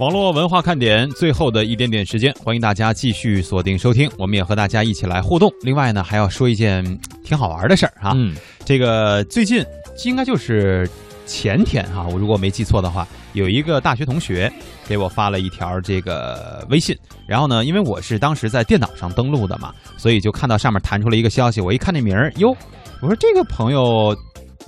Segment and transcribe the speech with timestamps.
[0.00, 5.52] 网络文化看点最后的一点点时间，欢迎大家继续锁定收听，我们也和大家一起来互动。
[5.60, 6.82] 另外呢，还要说一件
[7.22, 8.34] 挺好玩的事儿哈，嗯，
[8.64, 9.62] 这个最近
[10.06, 10.88] 应该就是
[11.26, 14.50] 前天哈，我如果没记错的话，有一个大学同学
[14.88, 16.96] 给我发了一条这个微信，
[17.26, 22.56] 然后呢，因为我是当时在电脑上登录的嘛，所以就看到上面弹出了一个消息，我一看这名儿，哟，
[23.02, 24.16] 我说这个朋友。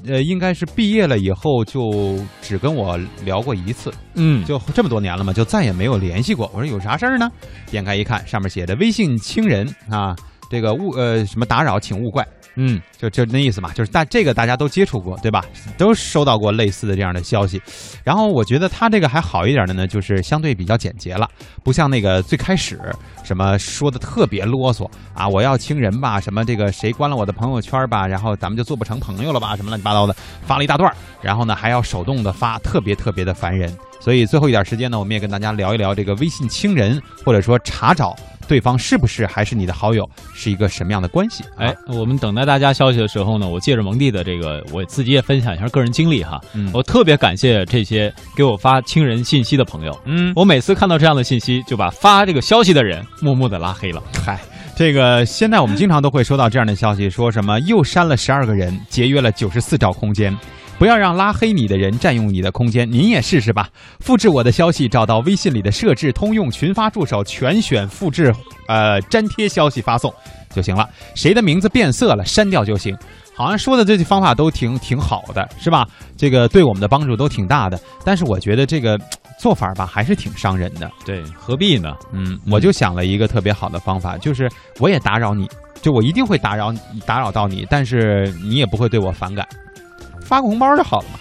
[0.06, 6.50] 呃，应该是毕业了以后就只跟我聊过一次，嗯，就这么多年了嘛，就再也没有联系过。
[6.54, 7.30] 我说有啥事儿呢？
[7.70, 10.16] 点开一看，上面写着“微信亲人”啊，
[10.50, 12.26] 这个勿呃什么打扰，请勿怪。
[12.54, 15.44] 嗯，就就那意思嘛，就是大这个大家都接触过，对吧？
[15.78, 17.60] 都收到过类似的这样的消息。
[18.04, 21.28] 然后我觉得他这个还好一点的呢，就是相对比较简洁了，
[21.64, 22.78] 不像那个最开始
[23.24, 30.14] 什么说的特别啰嗦啊，我要亲人吧，什么这个谁关了我的朋友圈吧，然后咱们就做不成朋友了吧，什么乱七八糟的，
[30.46, 33.74] 发了一大段，然后呢还要手动的发，特别特别的烦人。
[34.00, 38.16] 所以最后一点时间呢，我们也跟大家聊一聊这个微信亲人，或者说查找。
[38.52, 41.42] 对方是不是还是你的好友，是一个什么样的关系？
[41.56, 46.38] 哎，我们等待大家消息的时候呢，我借着蒙蒂的这个，我自己也分享一下个人经历哈。
[46.52, 49.98] 嗯，我特别感谢这些给我发亲人信息的朋友。
[50.04, 54.02] 嗯，我每次看到这样的信息，就把发这个消息的人默默的拉黑了。
[54.22, 54.38] 嗨，
[54.82, 60.36] 这个现在我们经常都会收到这样的消息，说什么又删了十二个人，节约了九十四兆空间。
[60.76, 63.68] 不要让拉黑你的人占用你的空间，您也试试吧。
[64.00, 68.34] 复制我的消息，找到微信里的设置、通用、群发助手，全选复制，
[68.66, 70.12] 呃，粘贴消息发送
[70.52, 70.90] 就行了。
[71.14, 72.92] 谁的名字变色了，删掉就行。
[73.36, 75.86] 好像说的这些方法都挺挺好的，是吧？
[76.16, 77.80] 这个对我们的帮助都挺大的。
[78.04, 78.98] 但是我觉得这个
[79.42, 80.88] 做法吧，还是挺伤人的。
[81.04, 81.92] 对，何必呢？
[82.12, 85.50] 嗯，我就想了一个特别好的方法，就是我也打扰你，
[85.82, 89.44] 就我一定会打扰你打扰到你，但是你也不会对我反感。
[90.20, 91.18] 发个红包就好了嘛，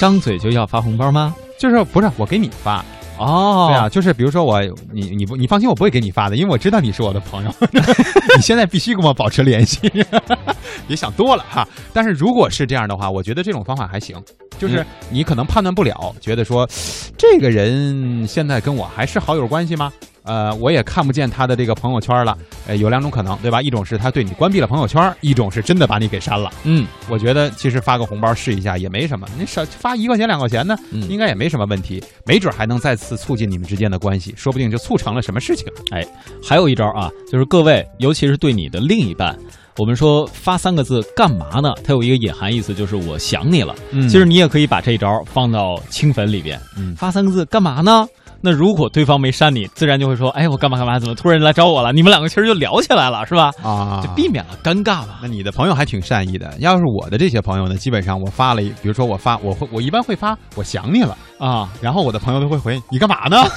[0.00, 1.34] 张嘴就要发红包吗？
[1.58, 2.82] 就是不是我给你发
[3.18, 3.66] 哦？
[3.68, 7.52] 对啊，就是比如说我你你不你放心，我不会给你发的，因为我知道你是我的朋友，
[8.36, 9.92] 你现在必须跟我保持联系。
[10.88, 14.16] 别想多了哈，但是如果是这样的话，我觉得这种方法还行，
[14.58, 16.68] 就是你可能判断不了，觉得说
[17.16, 19.92] 这个人现在跟我还是好友关系吗？
[20.24, 22.36] 呃，我也看不见他的这个朋友圈了。
[22.66, 23.62] 呃，有两种可能，对吧？
[23.62, 26.52] 一种是他对你关闭了朋友圈，一种是真的把你给删了。
[26.64, 35.66] 嗯，我觉得其实发个红包试一下也没什么，你少发一块钱两块钱呢，应该也没什么问题，没准还能再次促进你们之间的关系，说不定就促成了什么事情。
[35.92, 36.06] 哎，
[36.42, 39.34] 还有一招啊，就是各位，尤其是对你的另一半，
[39.78, 41.72] 我们说发三个字干嘛呢？
[41.84, 43.74] 它有一个隐含意思，就是我想你了。
[43.92, 46.60] 嗯，其实你也可以把这一招放到清粉里边。
[46.76, 48.06] 嗯，发三个字干嘛呢？
[48.40, 50.98] 那如果对方没删你，自然就会说：“哎，我干嘛干嘛？
[50.98, 53.50] 怎么突然来找我了？”你们两个其实就聊起来了，是吧？
[53.62, 55.18] 啊，就避免了尴尬嘛。
[55.22, 56.54] 那你的朋友还挺善意的。
[56.60, 63.44] 要是我的这些朋友呢，基本上我发了，比如说我发，我会我一般会发“我想你了”啊，然后我的朋友都会回：“你干嘛呢？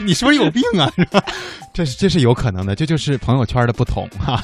[0.00, 0.90] 你是不是有病啊？”
[1.78, 4.42] 这是这是有可能的，这就是朋友圈的不同哈。